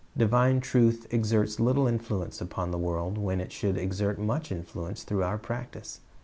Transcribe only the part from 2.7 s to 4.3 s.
the world, when it should exert